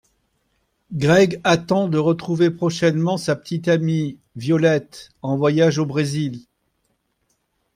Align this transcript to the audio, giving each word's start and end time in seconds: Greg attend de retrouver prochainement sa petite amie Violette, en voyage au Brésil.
Greg 0.93 1.39
attend 1.43 1.87
de 1.87 1.99
retrouver 1.99 2.49
prochainement 2.49 3.17
sa 3.17 3.35
petite 3.35 3.67
amie 3.67 4.17
Violette, 4.35 5.11
en 5.21 5.37
voyage 5.37 5.77
au 5.77 5.85
Brésil. 5.85 6.43